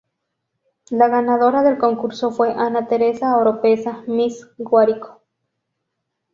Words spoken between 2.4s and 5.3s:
Ana Teresa Oropeza, Miss Guárico.